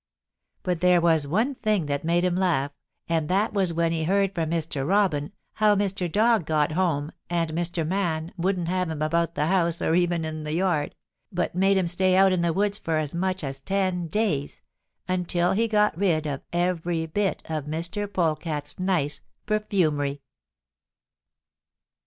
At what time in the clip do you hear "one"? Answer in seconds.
1.27-1.53